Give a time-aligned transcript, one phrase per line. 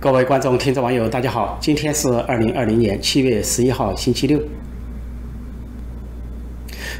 [0.00, 1.58] 各位观众、听众、网友，大家好！
[1.60, 4.42] 今天是二零二零年七月十一号，星期六。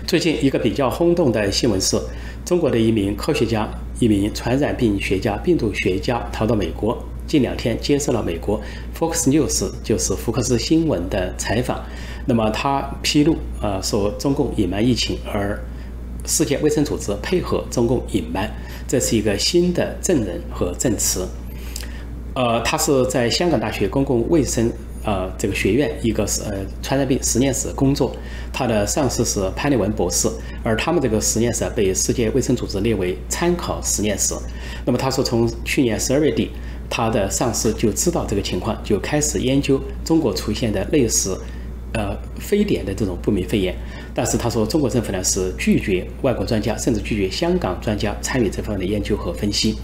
[0.07, 1.99] 最近一个比较轰动的新闻是，
[2.45, 3.67] 中国的一名科学家、
[4.01, 8.61] 一名传染病学家、病毒学家逃到美国，近两天接受了美国
[8.95, 11.83] Fox News，就是福克斯新闻的采访。
[12.27, 15.59] 那么他披露，呃，说中共隐瞒疫情，而
[16.27, 18.51] 世界卫生组织配合中共隐瞒，
[18.87, 21.27] 这是一个新的证人和证词。
[22.35, 24.71] 呃，他是在香港大学公共卫生
[25.05, 28.15] 呃这个学院一个是呃传染病实验室工作，
[28.53, 30.29] 他的上司是潘利文博士，
[30.63, 34.35] 而他们这个实验室被世界卫生组织列为参考实验室。
[34.85, 36.51] 那么他说，从去年十二月底，
[36.89, 41.37] 他的上司就知道这个情况，就开始研究中国出现的类似
[41.95, 43.75] 呃非典的这种不明肺炎。
[44.15, 49.77] 但是他说，中国政府呢是拒绝外国专家，甚至拒绝香港专家参与这方面的研究和分析。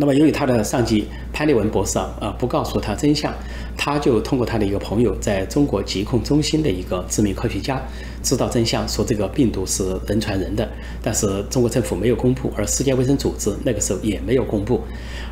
[0.00, 3.30] 那么，由于他的上级潘立文博士啊，呃，不告诉他真相，
[3.76, 7.78] 他就通过他的一个朋友，在中国疾控中心的一个知名科学家，
[8.22, 10.66] 知道真相，说这个病毒是人传人的，
[11.02, 14.80] 但是中国政府没有公布，而世界卫生组织那个时候也没有公布，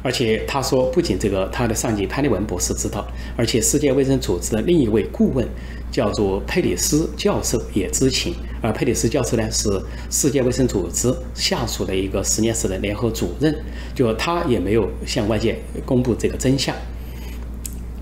[0.03, 5.49] 而且他说，不仅这个他的上级潘立文博士知道，而且世界卫生组织的另一位顾问。
[5.91, 9.69] 叫做佩里斯教授也知情，而佩里斯教授呢是
[10.11, 13.55] 世界卫生组织下属的一个实验室的联合主任，
[13.95, 16.75] 就他也没有向外界公布这个真相，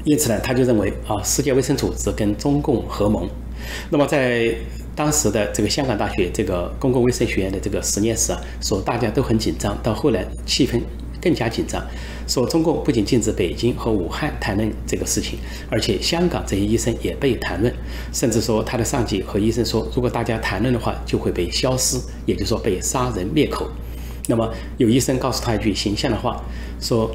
[0.05, 3.29] 因此呢，他就认为啊，世界卫生组织跟中共合盟。
[3.91, 4.55] 那么在
[4.95, 10.81] 当时的这个香港大学这个公共卫生学院的这个实验室啊，说大家都很紧张，到后来气氛。
[11.19, 11.85] 更加紧张，
[12.27, 15.39] 说中共不仅禁止北京和武汉谈论这个事情，
[15.71, 17.73] 而且香港这些医生也被谈论，
[18.13, 23.69] 甚至说他的上级和医生说，如果大家谈论的话，就会被消失，也就是说被杀人灭口。
[24.29, 26.43] 那么有医生告诉他一句形象的话，
[26.81, 27.11] 说，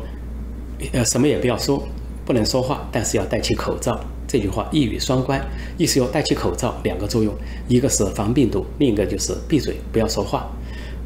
[0.93, 1.83] 呃，什么也不要说，
[2.25, 3.99] 不能说话，但是要戴起口罩。
[4.27, 5.45] 这句话一语双关，
[5.77, 7.35] 意思要戴起口罩，两个作用，
[7.67, 10.49] 一个是防病毒，另一个就是闭嘴，不要说话。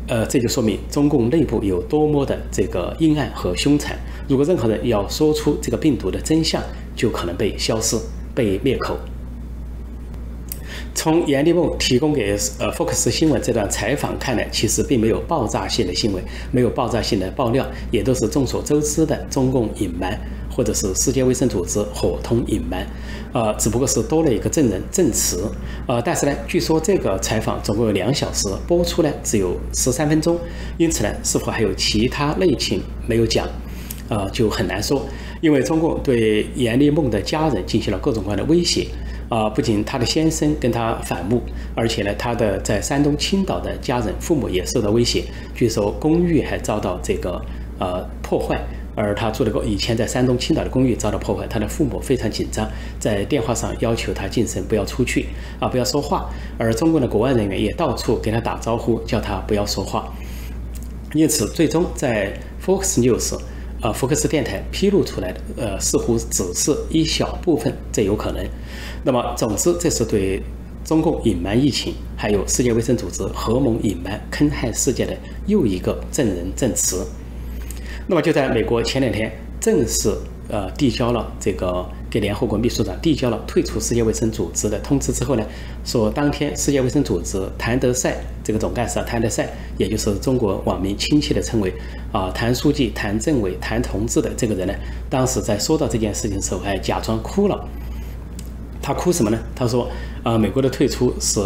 [0.07, 3.97] 呃，这就说明中共内部有多么的这个阴暗和凶残。
[4.27, 6.61] 如果任何人要说出这个病毒的真相，
[6.95, 7.97] 就可能被消失、
[8.33, 8.97] 被灭口。
[10.93, 20.19] 从严立梦提供给呃福克斯新闻这段采访看来，其实并没有爆炸性的新闻，没有爆炸性的爆料，也都是众所周知的中共隐瞒。
[20.55, 22.88] 或者是世界卫生组织伙同隐瞒，
[23.33, 25.43] 呃，只不过是多了一个证人证词，
[25.85, 30.39] 呃，但是呢，据说这个采访总共有两小时，播出呢只有十三分钟，
[30.77, 33.45] 因此呢，是否还有其他内情没有讲，
[34.07, 35.05] 呃，就很难说。
[35.41, 38.87] 因为中共对阎立梦的家人进行了各种各样的威胁，
[39.27, 41.41] 啊，不仅他的先生跟他反目，
[41.75, 47.39] 而且呢，他的在山东青岛的家人父母也受到威胁，据说公寓还遭到这个
[47.77, 48.57] 呃破坏。
[48.95, 52.66] 而他住的公以前在山东青岛的公寓遭到破坏，他的父母非常紧张，
[53.00, 55.25] 在电话上要求他晋升，不要出去
[55.59, 56.29] 啊，不要说话。
[56.57, 60.11] 而中国的国外人员也到处给他打招呼，叫他不要说话。
[61.13, 62.34] 因此，最终在
[62.66, 63.38] Fox News，
[63.81, 68.45] 啊，福克斯电台披露出来的，呃，似乎只是一小部分，这有可能。
[69.03, 70.41] 那么，总之，这是对
[70.84, 75.16] 中共隐瞒疫情，还有世界卫生组织合谋隐瞒、坑害世界的
[75.47, 77.05] 又一个证人证词。
[78.07, 80.13] 那么就在美国前两天正式
[80.47, 85.43] 呃递交了这个给联合国秘书长递交了退出世界卫生组织的通知之后呢，
[85.83, 91.73] 说当天世界卫生组织谭德赛这个总干事谭德赛，也就是中国网民亲切的称为
[92.11, 94.73] 啊谭书记、谭政委、谭同志的这个人呢，
[95.09, 97.67] 当时在说到这件事情的时候还假装哭了。
[98.83, 99.39] 他哭什么呢？
[99.55, 99.89] 他说
[100.22, 101.41] 啊美国的退出是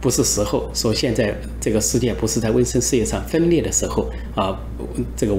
[0.00, 0.70] 不是时候？
[0.72, 4.56] 说现在这个世界不是在卫生事业上分裂的时候啊，
[5.16, 5.36] 这个。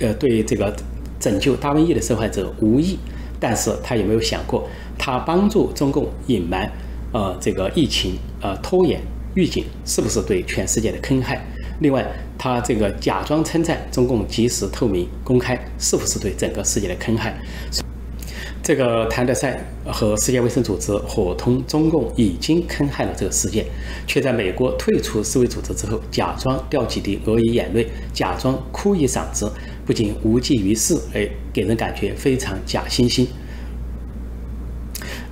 [0.00, 0.74] 呃，对这个
[1.18, 2.98] 拯救大瘟疫的受害者无益，
[3.40, 6.70] 但是他有没有想过，他帮助中共隐瞒，
[7.12, 9.00] 呃，这个疫情，呃，拖延
[9.34, 11.44] 预警，是不是对全世界的坑害？
[11.80, 12.04] 另外，
[12.36, 17.36] 他这个假装称赞中共及时、透明、公开，是不是对整个世界的坑害？
[18.62, 23.64] 这个谭德赛和世界卫生组织伙同中共已经坑害了这个世界，
[24.06, 29.50] 却在美国退出世卫组织之后，假装掉几滴鳄鱼眼泪，假装哭一嗓子。
[29.88, 33.26] 不仅无济于事，哎，给人感觉非常假惺惺。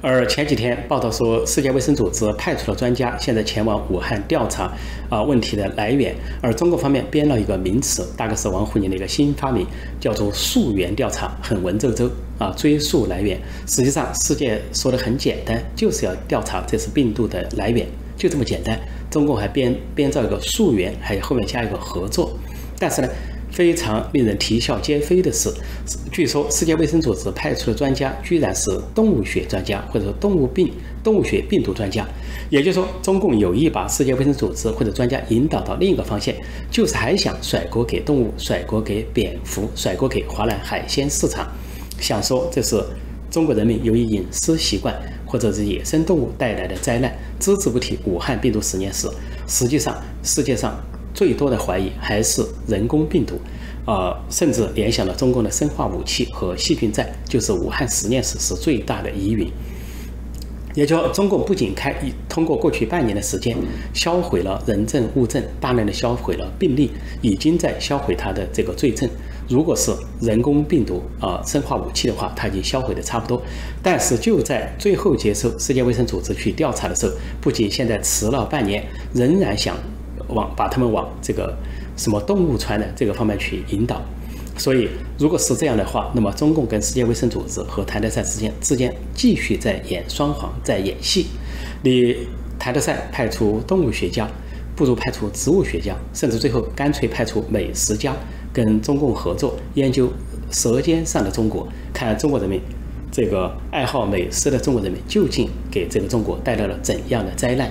[0.01, 4.73] 而前几天报道说，世界卫生组织派出了专家，现在前往武汉调查
[5.11, 6.15] 啊问题的来源。
[6.41, 9.67] 而中国方面编了一个名词，大概是王沪宁的一个新发明，
[10.01, 13.39] 叫做溯源调查，很文绉绉啊，追溯来源。
[13.67, 17.87] 实际上，世界说的很简单，就是要调查这次病毒的来源，
[18.17, 18.81] 就这么简单。
[19.11, 22.39] 中共还编编造一个溯源，还有后面加一个合作，
[22.79, 23.09] 但是呢。
[23.57, 25.51] 非常令人啼笑皆非的是，
[26.13, 30.71] 据说世界卫生组织派出的专家居然是动物学专家，或者说动物病、
[31.03, 32.07] 动物学病毒专家。
[32.51, 36.35] 也就是说，中共有意把世界卫生组织或者专家引导到另一个方向，
[36.71, 41.51] 就是还想甩锅给动物，甩锅给蝙蝠，甩锅给华南海鲜市场，
[41.99, 42.79] 想说这是
[43.31, 44.95] 中国人民由于饮食习惯
[45.25, 47.11] 或者是野生动物带来的灾难，
[47.41, 49.09] 只字不提武汉病毒实验室。
[49.49, 50.79] 实际上，世界上。
[51.17, 53.41] 最多的怀疑还是人工病毒，
[53.87, 59.51] 呃，甚至联想了中共的生化武器和细菌战，就是武汉实验室是最大的疑云。
[60.75, 61.95] 也就，中共不仅开
[62.29, 63.57] 通过过去半年的时间
[63.95, 66.91] 销毁了人证物证，大量的销毁了病例，
[67.23, 69.09] 已经在销毁他的这个罪证。
[69.49, 69.91] 如果是
[70.21, 73.41] 人工病毒啊，生化武器的话，它已经销毁的差不多。
[73.83, 78.85] 但是就在最后接受世界卫生组织去调查的时候，不仅现在迟了半年，
[79.15, 79.75] 仍然想。
[80.29, 81.57] 往把他们往这个
[81.97, 84.01] 什么动物传染这个方面去引导，
[84.57, 84.89] 所以
[85.19, 91.27] 如果是这样的话，那么中共跟世界卫生组织和谭德赛之间之间继续在演双簧，在演戏。
[91.83, 92.17] 你
[92.59, 94.29] 谭德赛派出动物学家，
[94.75, 98.15] 不如派出植物学家，甚至最后干脆派出美食家
[98.53, 100.11] 跟中共合作研究
[100.51, 102.61] 舌尖上的中国，看中国人民
[103.13, 107.71] 这个爱好美食的中国人民究竟给这个中国带来了怎样的灾难。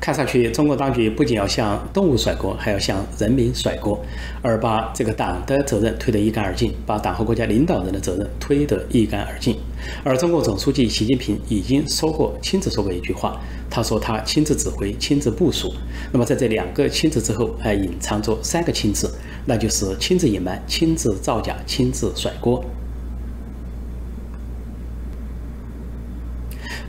[0.00, 3.98] 看上去，中国当局不仅要向动物甩锅，还要向人民甩锅，
[4.42, 9.56] 而把这个党的责任推得一干二净，把党和国家领导人的责任推得一干二净。
[10.02, 13.40] 而中共总书记习近平已经说过，亲自说过一句话，
[13.70, 15.72] 他说他亲自指挥、亲自部署。
[16.12, 19.10] 那么在这两个亲自之后，还隐藏着三个亲自，
[19.46, 22.64] 那就是亲自隐瞒、亲自造假、亲自甩锅。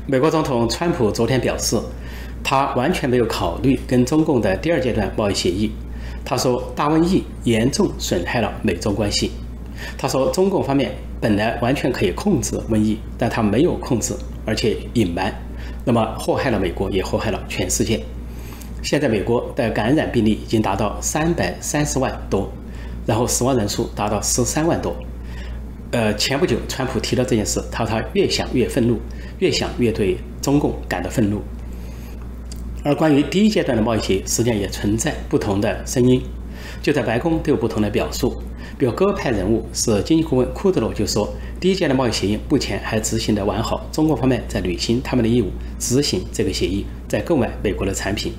[0.07, 1.79] 美国总统川普昨天表示。
[2.45, 5.71] 他完全没有考虑跟中共的第二阶段贸易协议。
[6.23, 9.31] 他说，大瘟疫严重损害了美中关系。
[9.97, 14.13] 他说，中共方面本来完全可以控制瘟疫，但他没有控制，
[14.45, 15.33] 而且隐瞒，
[15.83, 17.99] 那么祸害了美国，也祸害了全世界。
[18.83, 22.47] 现在美国的感染病例已经达到三百三十万多，
[23.07, 24.95] 然后死亡人数达到十三万多。
[25.89, 28.99] 呃，前不久川普提到这件事，他说他越想越愤怒，
[29.39, 31.41] 越想越对中共感到愤怒。
[32.85, 36.21] 而关于第一阶段的贸易协议，实际上也存在不同的声音，
[36.83, 38.39] 就在白宫都有不同的表述。
[38.77, 41.27] 比如鸽派人物是经济顾问库德罗就说，
[41.59, 45.47] 第一阶段贸易协议目前还执行的完好，中国方面在履行他们的义务，
[45.79, 48.31] 执行这个协议，在购买美国的产品。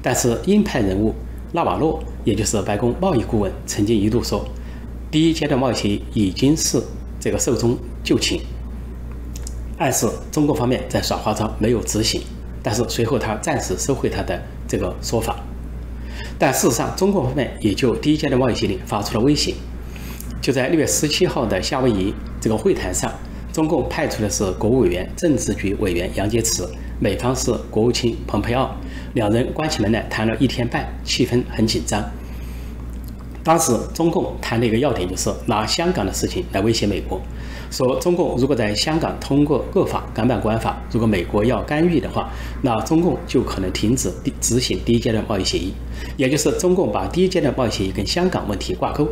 [0.00, 1.14] 但是鹰派人物
[1.52, 4.42] 纳瓦洛，也就是白宫贸易顾问，曾经一度说，
[5.10, 6.82] 第一阶段贸易协议已经是
[7.20, 8.40] 这个寿终就寝，
[9.76, 12.22] 暗示中国方面在耍花招，没有执行。
[12.62, 15.36] 但是随后他暂时收回他的这个说法，
[16.38, 19.54] 但事实上，中国方面也就第一阶段贸易协定发出了威胁。
[20.40, 23.12] 就在六月十七号的夏威夷这个会谈上，
[23.52, 26.68] 中共派出的是国务委员、政治局委员杨洁篪，
[26.98, 28.74] 美方是国务卿蓬佩奥，
[29.14, 32.02] 两人关起门来谈了一天半，气氛很紧张。
[33.44, 37.20] 当时中共谈的一个要点就是拿香港的事情来威胁美国。
[37.72, 42.30] 说中共如果在香港通过恶法《港版国安法》，如果美国要干预的话，
[42.60, 45.72] 那中共就可能停止执行第一阶段贸易协议，
[46.18, 49.08] 也就是中共把第一阶段贸易协议跟香港问题挂钩，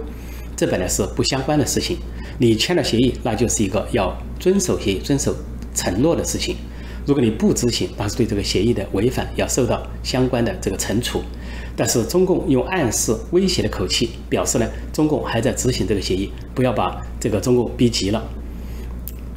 [0.55, 1.97] 这本来是不相关的事情。
[2.37, 5.35] 你签了协议，那就是一个要遵守协议、遵守
[5.75, 6.55] 承诺的事情。
[7.07, 11.23] 如果你不执行，那是对这个协议的违反，要受到相关的这个惩处。
[11.75, 18.23] 但是中共用暗示、威胁的口气表示呢，中共还在执行这个协议，不要把这个中共逼急了。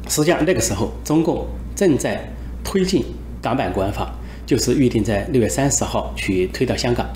[0.08, 2.28] 实际上，那个时候中共正在
[2.62, 3.04] 推进
[3.42, 4.14] 港版国安法，
[4.46, 7.08] 就是预定在六月三十号去推到香港，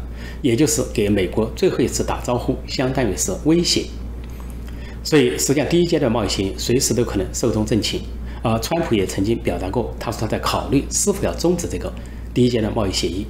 [0.43, 3.85] 也就是给美国最后一次打招呼，相当于是威胁。
[5.05, 8.01] 所以，实际上第一阶段贸易协议随时都可能寿终正寝。
[8.43, 11.93] 而川普也曾经表达过，他说他在考虑是否要终止这个
[12.33, 13.27] 第一阶段贸易协议。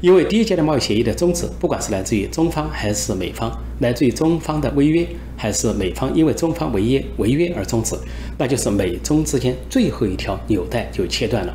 [0.00, 7.96] 因为第一阶段贸易协议的终止，不管是来自于中方还是美方，来自于中方的违约，还是美方因为中方违约违约而终止，
[8.38, 11.54] 那就是美中之间最后一条纽带就切断了。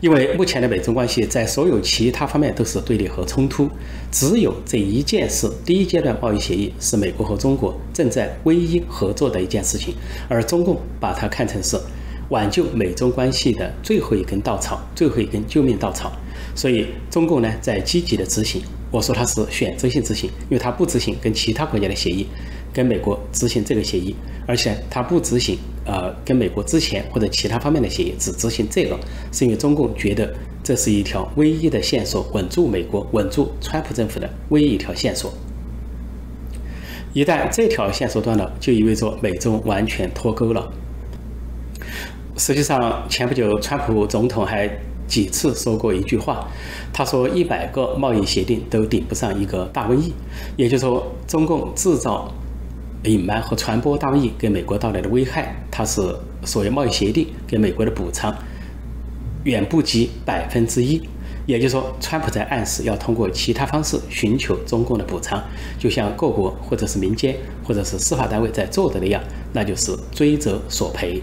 [0.00, 3.68] 因为目前的美中关系在所有其他方面都是对立和冲突，
[4.10, 9.94] 只有这一件事——第一阶段贸易协议，是美国和中国正在唯一合作的一件事情，
[10.26, 11.78] 而中共把它看成是。
[12.30, 16.10] 挽救美中关系的最后一根稻草，最后一根救命稻草。
[16.54, 18.60] 所以中共呢在积极的执行。
[18.90, 22.26] 我说它是选择性执行，因为它不执行跟其他国家的协议，
[22.72, 24.16] 跟美国执行这个协议，
[24.48, 28.98] 而且它不执行呃跟美国之前或者其他方面的协议，只执行这个，
[29.30, 30.34] 是因为中共觉得
[30.64, 35.32] 这是一条唯一的线索，稳住美国、稳住川普政府的唯一一条线索。
[37.12, 40.72] 一旦这条线索断了，就意味着美中完全脱钩了。
[42.40, 44.66] 实际上，前不久川普总统还
[45.06, 46.48] 几次说过一句话，
[46.90, 50.10] 他说：“一百个贸易协定都顶不上一个大瘟疫。”
[50.56, 52.32] 也就是说，中共制造、
[53.04, 56.00] 隐瞒和传播大瘟疫给美国带来的危害，它是
[56.42, 58.34] 所谓贸易协定给美国的补偿，
[59.44, 60.98] 远不及百分之一。
[61.44, 65.44] 也就是说，川普在暗示要通过其他方式寻求中共的补偿，
[65.78, 71.22] 就像各国或者是民间或者是司法单位在做的那样，那就是追责索赔。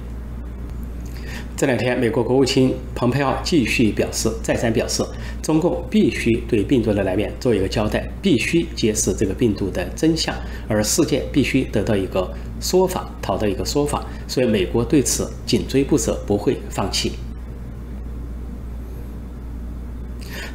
[1.58, 5.04] 这两天，美国国务卿蓬佩奥继续表示，再三表示，
[5.42, 10.36] 中共必须对病毒的来源做一个交代，必须揭示这个病毒的真相，
[10.68, 14.06] 而世界必须得到一个说法，讨到一个说法。
[14.28, 17.14] 所以，美国对此紧追不舍，不会放弃。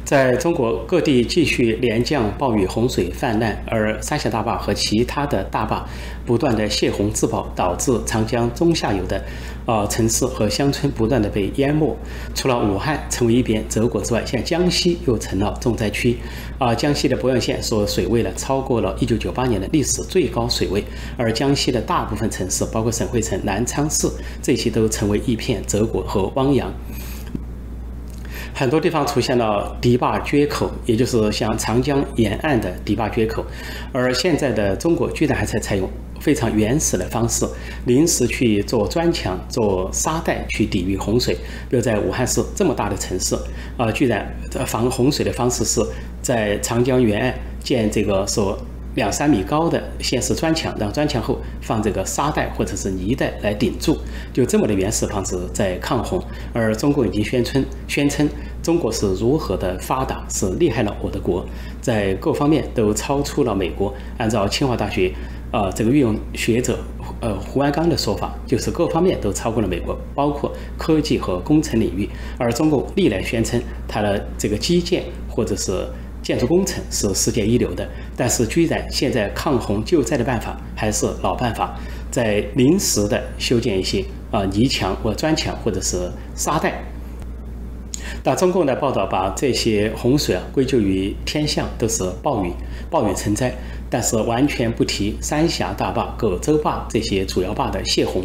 [0.05, 5.85] 在中国各地继续连降暴雨，洪水泛滥，而三峡大坝和其他的大坝
[6.25, 9.23] 不断的泄洪自保，导致长江中下游的
[9.65, 11.95] 啊城市和乡村不断的被淹没。
[12.35, 16.17] 除了武汉成为一边泽国之外，现在江西又成了重灾区。
[16.57, 20.83] 啊，江西的鄱阳县所水位呢，超过了一九九八年的历史最高水位，
[21.17, 24.07] 而江西的大部分城市，包括省会城南昌市，
[24.41, 26.73] 这些都成为一片泽国和汪洋。
[28.53, 33.43] 很多地方出现了堤坝决口，也就是像长江沿岸的堤坝决口，
[33.91, 37.45] 而现在的中国居然还在采用非常原始的方式，
[37.85, 41.33] 临时去做砖墙、做沙袋去抵御洪水。
[41.69, 43.35] 比如在武汉市这么大的城市，
[43.75, 44.31] 啊，居然
[44.65, 45.81] 防洪水的方式是
[46.21, 47.33] 在长江沿岸
[47.63, 48.57] 建这个说。
[48.95, 53.97] 两三米高的先是砖墙，然后砖墙后放这个沙袋或者是泥袋来顶住，
[54.31, 56.23] 就这么的原始方式在抗洪。
[56.53, 58.29] 而中国已经宣称，宣称
[58.61, 61.43] 中国是如何的发达，是厉害了我的国，
[61.81, 63.91] 在各方面都超出了美国。
[64.17, 65.11] 按照清华大学，
[65.51, 66.77] 呃，这个御用学者，
[67.19, 72.07] 呃，胡安刚的说法，就是各方面都超过了美国，包括科技和工程领域。
[72.37, 75.87] 而中共历来宣称它的这个基建或者是。
[76.23, 77.87] 建筑工程是世界一流的，
[78.17, 81.77] 但是居然现在抗洪救灾的办法还是老办法，
[82.09, 86.81] 在临时的修建一些啊泥墙或砖墙或者是沙袋。
[88.23, 92.53] 那中共的报道把这些洪水啊归咎于天象，都是暴雨，
[92.89, 93.53] 暴雨成灾。
[93.89, 98.23] 但是完全不提三峡大坝、葛洲坝这些主要坝的泄洪，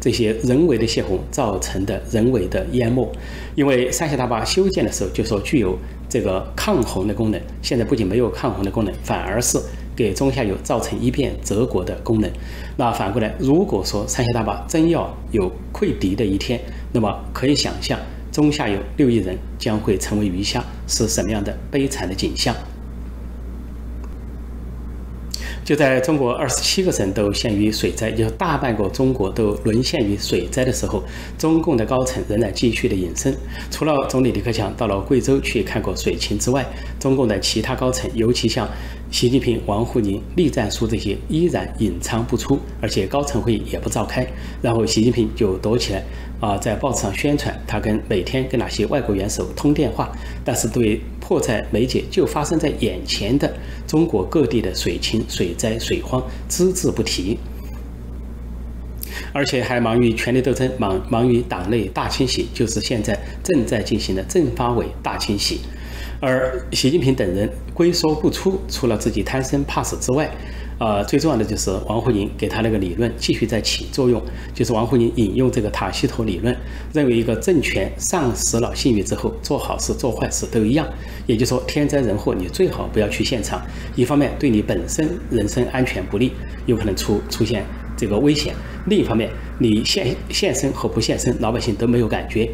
[0.00, 3.06] 这些人为的泄洪造成的人为的淹没。
[3.54, 5.76] 因为三峡大坝修建的时候就说具有
[6.10, 9.56] 这个抗洪的功能，现在不仅没有抗洪的功能，反而是
[9.94, 12.28] 给中下游造成一片泽国的功能。
[12.76, 16.60] 那反过来，如果说三峡大坝真要有溃堤的一天，
[16.92, 17.98] 那么可以想象
[18.32, 22.54] 中下游六亿人将会成为鱼虾，是什么样的悲惨的景象。
[25.64, 31.02] 就在中国二十七个省都陷于水灾，就大半个中国都沦陷于水灾的时候，
[31.38, 33.32] 中共的高层仍然继续的隐身。
[33.70, 36.66] 除了总理李克强到了贵州去看过水情之外，
[36.98, 38.68] 中共的其他高层，尤其像
[39.12, 44.26] 习近平、王沪宁、栗战书这些，依然隐藏不出，而且高层会议也不召开。
[44.60, 46.02] 然后习近平就躲起来，
[46.40, 50.10] 啊，在报纸上宣传他跟每天跟哪些外国元首通电话，
[50.44, 51.00] 但是对。
[51.30, 53.54] 迫在眉睫，就发生在眼前的
[53.86, 57.38] 中国各地的水情、水灾、水荒，只字不提，
[59.32, 65.60] 而且还忙于权力斗争，忙忙于党内大清洗，就是现在正在进行的政法委大清洗。
[66.20, 70.30] 而习近平等人龟缩不出，除了自己贪生怕死之外。
[70.78, 74.22] 呃，最重要的就是王沪宁给他那个理论继续在起作用，
[74.54, 76.56] 就是王沪宁引用这个塔西佗理论，
[76.94, 80.88] 认为一个政权丧失了信誉之后，做好事做坏事都一样，
[81.26, 83.60] 也就是说天灾人祸你最好不要去现场，
[83.94, 86.32] 一方面对你本身人身安全不利，
[86.64, 87.62] 有可能出出现
[87.94, 88.54] 这个危险；
[88.86, 92.50] 另一方面你现现身和不现身，老百姓都没有感觉。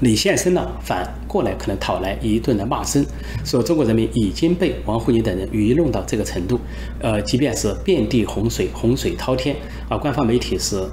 [0.00, 3.04] 李现身了，反过来可能讨来一顿的骂声，
[3.44, 6.60] 说中国人民已经被王沪宁等人愚弄到这个程度。
[7.00, 9.56] 呃，即便是遍地洪水，洪水滔天
[9.88, 10.84] 啊，官方媒体是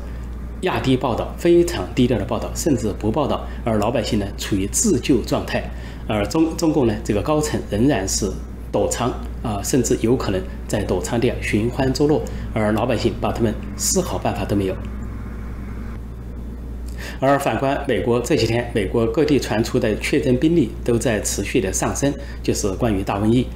[0.62, 5.70] 压低报道，非常低调的报道，甚至不报道，而老百姓呢处于自救状态，
[6.08, 8.32] 而中中共呢这个高层仍然是
[8.72, 12.22] 躲藏啊，甚至有可能在躲藏地寻欢作乐，
[12.54, 14.76] 而老百姓把他们丝毫办法都没有。
[17.26, 22.14] 而反观美国这几天，美国各地传出的确诊病例都在持续的上升，
[22.44, 23.48] 就是关于大瘟疫，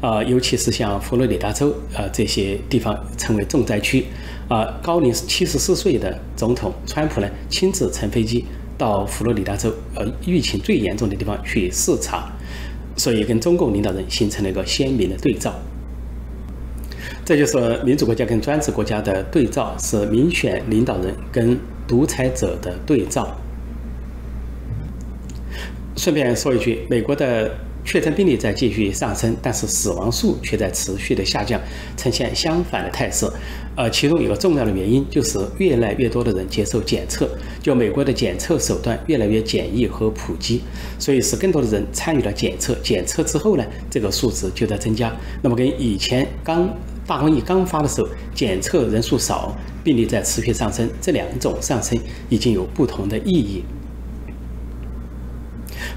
[0.00, 4.04] 啊，尤其是像佛罗里达州啊这些地方成为重灾区，
[4.48, 8.44] 啊，高龄七十四岁的总统川普呢亲自乘飞机
[8.78, 12.30] 到佛罗里达州，呃，疫情最严重的地方去视察，
[12.94, 15.52] 所以跟中共领导人形成了一个鲜明的对照。
[17.24, 23.36] 这就是民主国家跟专制国家的对照，是民选领导人跟独裁者的对照。
[25.96, 27.50] 顺便说一句，美国的。
[27.88, 31.60] 确诊病例在继续上升，但是死亡数却在持续的下降，
[31.96, 33.24] 呈现相反的态势。
[33.76, 37.30] 呃，其中有个重要的原因就是越来越多的人接受检测，
[37.62, 40.62] 就美国的检测手段越来越简易和普及，
[40.98, 42.74] 所以使更多的人参与了检测。
[42.82, 45.14] 检测之后呢，这个数值就在增加。
[45.40, 46.68] 那么跟以前刚
[47.06, 51.98] 大瘟疫刚发的时候，检测人数少，病例在持续上升，这两种上升
[52.28, 53.62] 已经有不同的意义。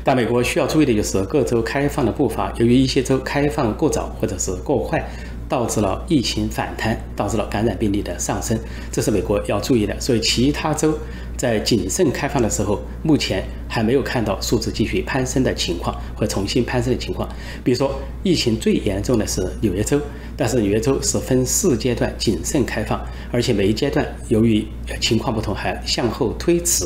[0.03, 5.03] 但美国需要注意的就是各州开放的步伐，由于一些州开放过早或者是过快，
[5.47, 8.57] 导致了疫情反弹，导致了感染病例的上升，
[8.91, 9.99] 这是美国要注意的。
[9.99, 10.97] 所以其他州。
[11.39, 17.29] 在谨慎开放的时候，目前还没有看到数字继续攀升的情况和重新攀升的情况。
[17.63, 19.97] 比如说，疫情最严重的是纽约州，
[20.35, 22.99] 但是纽约州是分四阶段谨慎开放，
[23.31, 24.67] 而且每一阶段由于
[24.99, 26.83] 情况不同还向后推迟。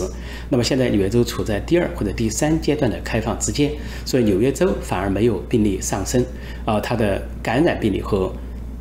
[0.50, 3.72] 那么现在纽约州处在第二或者第三阶段的开放之间，
[4.06, 6.24] 所以纽约州反而没有病例上升，
[6.64, 8.32] 啊，它的感染病例和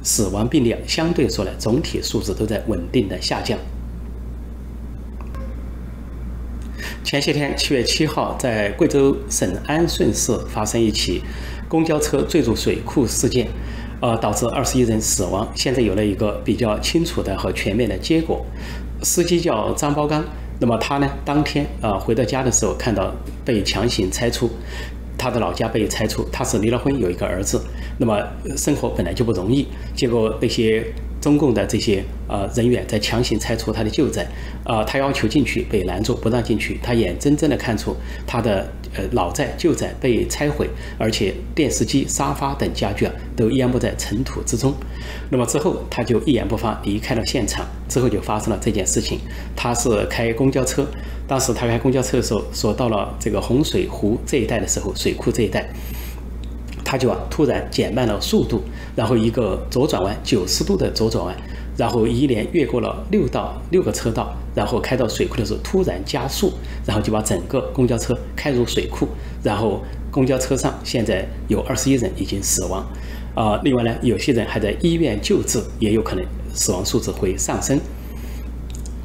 [0.03, 3.59] 死亡病例相对说来总体数字都在稳定的下降。
[7.13, 11.21] 前些天，七月七号，在贵州省安顺市发生一起
[11.69, 13.47] 公交车坠入水库事件，
[14.01, 15.47] 呃，导致二十一人死亡。
[15.55, 18.47] 现在有了一个比较清楚的和全面的结果。
[19.03, 20.25] 司机叫张包刚，
[20.59, 23.13] 那么他呢，当天啊回到家的时候，看到
[23.45, 24.49] 被强行拆除，
[25.19, 27.61] 他的老家被拆除，他是离了婚，有一个儿子，
[27.99, 28.19] 那么
[28.57, 30.83] 生活本来就不容易，结果那些。
[31.23, 34.27] 中共的这些呃人员在强行拆除他的旧宅，
[34.65, 36.79] 呃，他要求进去被拦住，不让进去。
[36.83, 44.75] 他眼睁睁地看出他的呃老宅旧宅被拆毁，而且电视机、沙发等家具啊都淹没在尘土之中。
[45.31, 47.65] 那么之后他就一言不发离开了现场。
[47.89, 49.21] 之后就发生了这件事情。
[49.55, 50.87] 他是开公交车，
[51.29, 55.69] 当时他开公交车的时候，说到了这个洪水湖这一带的时候，水库这一带。
[56.93, 58.61] 他就啊突然减慢了速度，
[58.95, 61.35] 然后一个左转弯，九十度的左转弯，
[61.75, 66.53] 然后一连越过了六道六个车道，然后开到水库的时候突然加速，
[66.85, 69.09] 然后就把整个公交车开入水库，
[69.43, 72.87] 然后公交车上现在有二十一人已经死亡，
[73.35, 77.81] 啊，另外呢有些人还在医院救治，也有可能死亡数字会上升。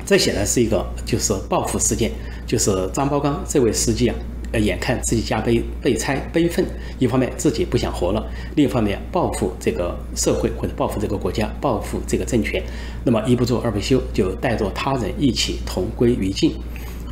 [0.05, 2.11] 这显然是一个就是报复事件，
[2.45, 4.15] 就是张包刚这位司机啊。
[4.53, 6.65] 呃，眼看自己家被被拆，悲愤。
[6.99, 12.63] 一方面自己不想活了，另一方面报复这个社会或者报复这个国家，报复这个政权。
[13.03, 16.53] 那么一不做二不休，就带着他人一起同归于尽。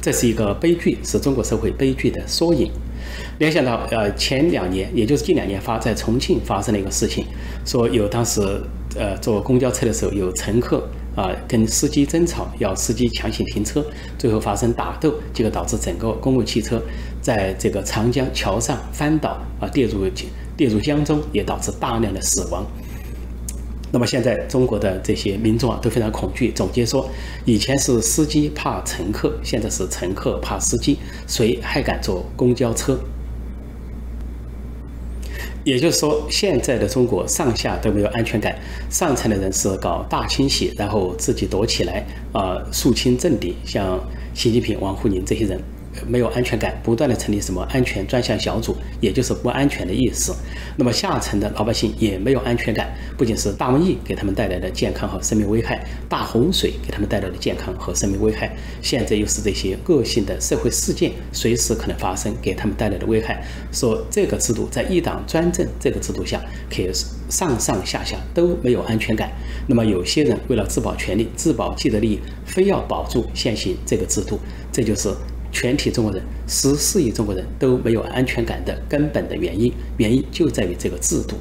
[0.02, 2.71] 这是一个悲剧，是中国社会悲剧的缩影。
[3.39, 7.26] 联想到呃前两年，也就是近两年发在重庆发生了一个事情，
[7.65, 8.41] 说有当时
[8.95, 10.88] 呃坐公交车的时候有乘客。
[11.15, 13.82] 啊，跟司机争吵，要司机强行停车，
[14.17, 16.78] 最后发生打斗，结果导致整个公共汽车
[17.26, 20.08] 在这个长江桥上翻倒，啊，跌入
[20.56, 22.64] 跌入江中，也导致大量的死亡。
[23.92, 26.52] 那么现在中国的这些民众啊都非常恐惧。
[26.52, 27.10] 总结说，
[27.44, 32.96] 以前是司机怕乘客，现在是乘客怕司机，谁还敢坐公交车？
[35.64, 38.56] 也就是说，现在的中国上下都没有安全感。
[38.92, 44.00] 上层的人是搞大清洗，然后自己躲起来，啊，肃清政敌，像
[44.36, 45.60] 习近平、王沪宁这些人。
[46.08, 50.36] 没有安全感，不断的成立什么安全专项小组，也就是不安全的意思。
[50.77, 63.43] 那么下层的老百姓也没有安全感，不仅是大瘟疫给他们带来的健康和生命危害，大洪水给他们带来的健康和生命危害，现在又是这些恶性的社会事件随时可能发生，给他们带来的危害。
[63.71, 66.89] 说这个制度在一党专政这个制度下，可以
[67.29, 69.31] 上上下下都没有安全感。
[69.67, 74.39] 那么有些人为了自保权利、自保既得利益，非要保住现行这个制度，
[74.71, 75.10] 这就是。
[75.56, 81.38] 全体中国人，十四亿中国人都没有安全感的根本的原因，原因就在于这个制度。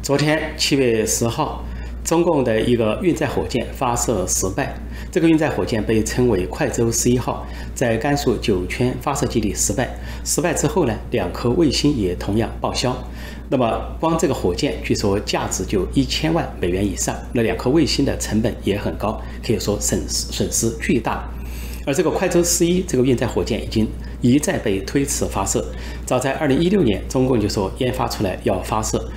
[0.00, 1.64] 昨天七月十号，
[2.04, 4.72] 中共的一个运载火箭发射失败，
[5.10, 9.90] 这个运载火箭被称为快舟十一号，在甘肃酒泉发射基地失败。
[10.24, 12.96] 失败之后呢，两颗卫星也同样报销。
[13.50, 21.28] 那么光这个火箭，据说价值就一千万美元以上，那两颗卫星的成本也很高，可以说损失损失巨大。
[21.86, 23.86] 而这个快舟十一这个运载火箭已经
[24.20, 25.64] 一再被推迟发射。
[26.06, 29.10] 早在二零一六年，中共就说研发出来要发射。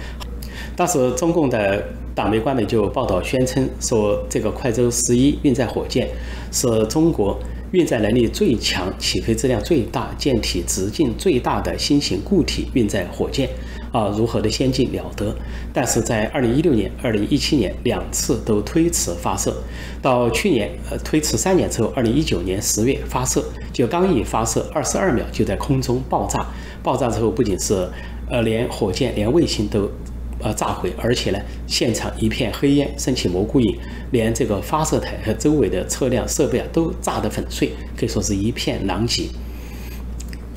[0.75, 6.09] 当时中共的党媒、官媒就报道宣称说，这个快舟十一运载火箭
[6.51, 7.39] 是中国
[7.71, 13.49] 运载能力最强、起飞质量最大、舰体直径最大的新型固体运载火箭，
[13.91, 15.35] 啊，如何的先进了得？
[15.73, 19.55] 但是在二零一六年、二零一七年两次都推迟发射，
[20.01, 26.45] 到去年呃推迟三年之后，二零一九年十月发射，就刚一发射二十二秒就在空中爆炸，
[26.83, 27.87] 爆炸之后不仅是
[28.29, 29.89] 呃连火箭连卫星都。
[30.39, 33.75] 呃，炸毁，而且呢，现场一片黑烟，升起蘑菇云，
[34.11, 39.23] 连这个发射台和周围的车辆设备啊，都炸得粉碎，可以说是一片狼藉。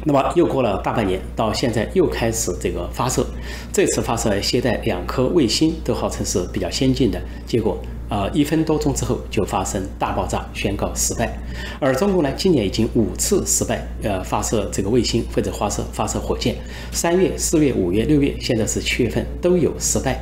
[0.05, 3.27] 那么又过了大半年，到现在又开始这个发射，
[3.73, 7.79] 这次发射携带两颗卫星，都号称是比较先进的，结果。
[8.09, 11.39] 呃，一分多钟之后就发生大爆炸，宣告失败。
[11.79, 16.57] 而中国呢，今年已经五次失败，呃，发射这个卫星或者发射发射火箭，
[16.91, 20.21] 三月、四月、五月、六月，现在是七月份都有失败。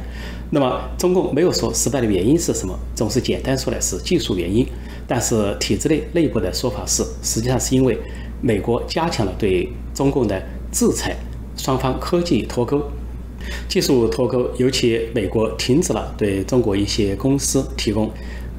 [0.51, 4.67] 那么中共没有说失败的原因是什么，总是简单说来是技术原因。
[5.07, 7.99] 但是体制内内部的说法是，实际上是因为
[8.41, 11.17] 美国加强了对中共的制裁，
[11.57, 12.83] 双方科技脱钩。
[13.69, 18.11] 技术脱钩，尤其美国停止了对中国一些公司提供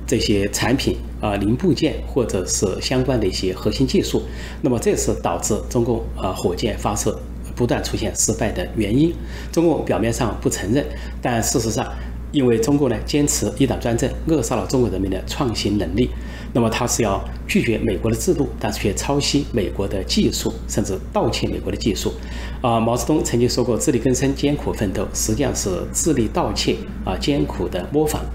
[0.08, 4.24] 这些产品啊零部件或者是相关的一些核心技术，
[4.62, 7.20] 那么这是导致中共啊火箭发射
[7.56, 9.14] 不断出现失败的原因。
[9.52, 10.86] 中共表面上不承认，
[11.22, 11.86] 但事实上。
[12.32, 16.10] 因为中共呢坚持一党专政，扼杀了中国人民的创新能力。
[16.52, 22.12] 那么他是要拒绝美国的制度，但是却抄袭美国的技术，甚至盗窃美国的技术。
[22.62, 28.26] 啊，毛泽东曾经说过：“自力更生，艰苦奋斗，实际上是自力盗窃啊，艰苦的模仿。”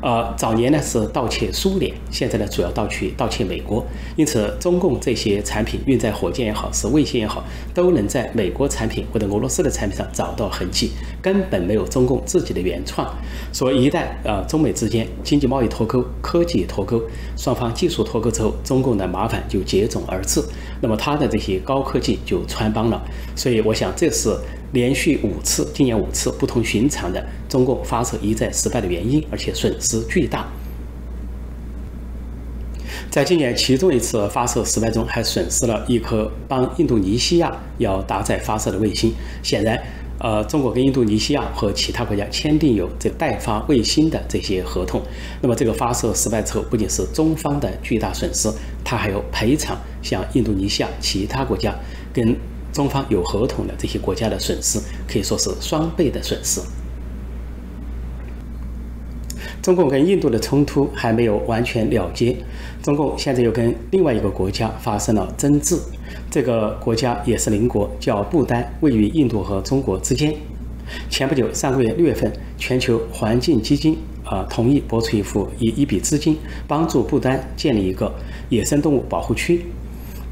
[0.00, 3.84] 呃，早年呢是盗窃苏联，现在呢主要盗取盗窃美国，
[4.14, 7.42] 因此中共这些产品运载火箭也好，是卫星也好，
[7.74, 13.12] 都能在美国产品或者俄罗斯的产品上找到痕迹，根本没有中共自己的原创。
[13.52, 17.02] 所以一旦呃中美之间经济贸易脱钩、科技脱钩，
[17.36, 20.40] 双方技术脱钩之后，中共的麻烦就接踵而至，
[20.80, 23.02] 那么它的这些高科技就穿帮了。
[23.34, 24.36] 所以我想这是。
[24.72, 30.46] 连续五次，今年五次不同寻常的中共发射一再失败的原因，而且损失巨大。
[33.10, 39.14] 在今年其中一次发射失败中，还损失了一颗帮印度尼西亚要搭载发射的卫星。
[39.42, 39.82] 显然，
[40.18, 45.00] 呃，中国跟印度尼西亚和其他国家签订有这代发卫星的这些合同。
[45.40, 48.52] 那么，这个发射失败之后，不仅是中方的巨大损失，
[48.84, 51.74] 它还有赔偿向印度尼西亚其他国家
[52.12, 52.36] 跟。
[52.72, 56.60] 中方有合同的这些国家的损失可以说是双倍的损失。
[59.60, 62.34] 中共跟印度的冲突还没有完全了结，
[62.82, 65.76] 中共现在又跟另外一个国家发生了争执，
[66.30, 70.34] 这个国家也是邻国，叫不丹，位于印度和中国之间。
[71.10, 78.10] 前不久，上个月六月份，全球环境基金啊同意拨出一幅一一笔资金，帮助不丹建立一个
[78.48, 79.66] 野生动物保护区。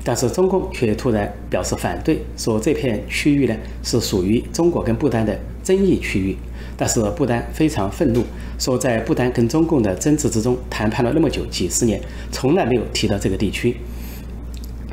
[0.07, 6.37] 但是中共却突然表示反对，说这片区域呢是属于中国跟不丹的争议区域。
[6.79, 8.23] 但是不丹非常愤怒，
[8.59, 13.75] 说在不丹跟中共的争执之中谈判了那么久，几十年，从来没有提到这个地区。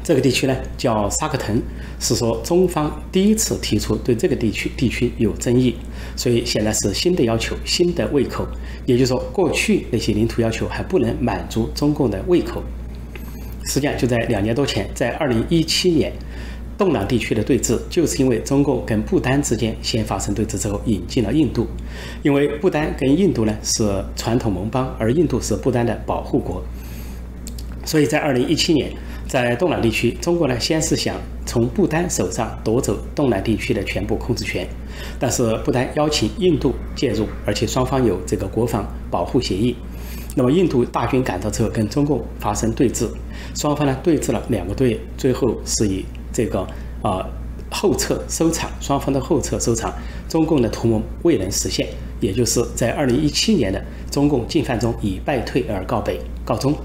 [0.02, 1.62] 这个地区呢叫沙克腾，
[2.00, 5.76] 是说中方第一次提出对这个地区地区有争议，
[6.16, 8.48] 所以显然是新的要求，新的胃口。
[8.86, 12.64] 也就是说，过去那些领土要求还不能满足中共的胃口。
[13.66, 16.12] 实际上就在两年多前，在二零一七年，
[16.78, 21.68] 东南地区的对峙，就是因为中共跟不丹之间先发生对峙之后，引进了印度。
[22.24, 26.62] 因为不丹跟印度呢是传统盟邦，而印度是不丹的保护国，
[27.86, 28.92] 所以在二零一七年，
[29.28, 34.68] 在东南地区，中国呢先是想从不丹手上夺走东南地区的全部控制权，
[35.20, 39.76] 但是不丹邀请印度介入，而且双方有这个国防保护协议。
[40.36, 43.08] 那么印度大军赶到之后，跟中共发生对峙，
[43.54, 46.68] 双方呢对峙了两个多月，最后是以这个
[47.02, 47.24] 啊
[47.70, 49.94] 后撤收场，双方的后撤收场，
[50.28, 51.88] 中共的图谋未能实现，
[52.20, 56.76] 也就是在二零一七年的中共进犯中以败退而告北告终。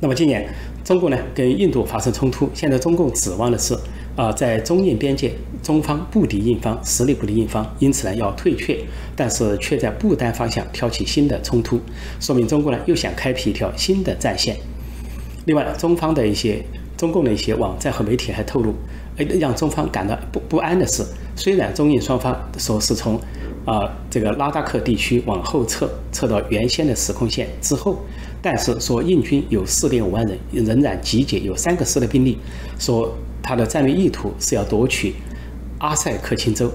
[0.00, 0.48] 那么今年
[0.82, 3.76] 中共呢跟印度发生冲突，现在中共指望的是。
[4.20, 8.78] 啊，在中印边界，中方不敌印方，实力不敌印方，因此呢要退却，
[9.16, 11.80] 但是却在不丹方向挑起新的冲突，
[12.20, 14.54] 说明中国呢又想开辟一条新的战线。
[15.46, 16.62] 另外，中方的一些
[16.98, 18.74] 中共的一些网站和媒体还透露，
[19.16, 21.02] 呃，让中方感到不不安的是，
[21.34, 23.18] 虽然中印双方说是从
[23.64, 27.96] 啊这个拉达克地区往后撤，撤到原先的时空线之后，
[28.42, 32.36] 但是说印军有四点五万人仍然集结，有三个师的兵力，
[32.78, 33.10] 说。
[33.42, 35.14] 他的战略意图是要夺取
[35.78, 36.70] 阿塞克钦州，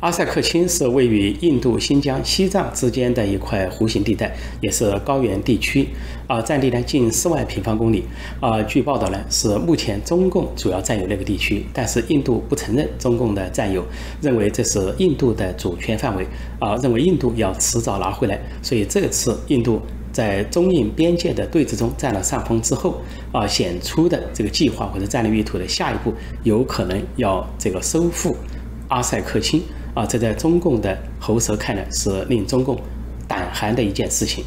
[0.00, 5.88] 阿塞克钦是位于印度新疆、西藏之间的一块弧形地带，也是高原地区，
[6.26, 8.04] 啊，占地呢近四万平方公里，
[8.40, 13.84] 啊，据报道呢是目前中共主要占有那个地区，但是印度不承认中共的占有，
[14.22, 16.26] 认为这是印度的主权范围，
[16.58, 19.82] 啊，认为印度要迟早拿回来，所以这次印度
[20.20, 23.00] 在中印边界的对峙中占了上风之后，
[23.32, 28.36] 啊，显出的这个计划或者战略意图的下一步，有可能要这个收复
[28.88, 29.62] 阿塞克钦。
[29.94, 32.78] 啊，这在中共的喉舌看来是令中共
[33.26, 34.44] 胆寒的一件事情。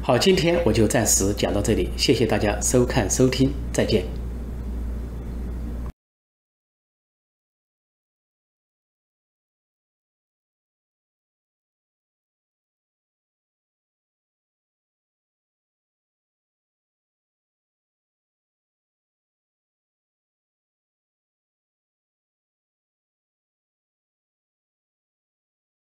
[0.00, 4.13] 好，今天我就暂时讲到这里，谢谢大家收看收听，再见。